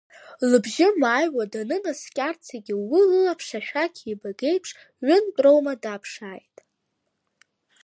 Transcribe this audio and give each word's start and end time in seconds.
Лыбжьы 0.49 0.87
мааҩуа 1.01 1.45
данынаскьарцагьы, 1.53 2.75
уи 2.91 3.01
лылаԥш 3.09 3.47
ашәақь 3.59 4.01
еибагеиԥш 4.07 4.69
ҩынтә 5.05 5.39
роума 5.43 5.73
даԥшааит… 5.83 6.57